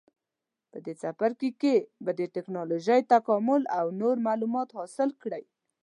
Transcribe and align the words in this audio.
په 0.71 0.77
دې 0.85 0.93
څپرکي 1.01 1.49
کې 1.61 1.75
به 2.03 2.11
د 2.19 2.21
ټېکنالوجۍ 2.35 3.01
تکامل 3.13 3.61
او 3.79 3.85
نور 3.99 4.15
معلومات 4.27 4.69
حاصل 4.77 5.09
کړئ. 5.21 5.43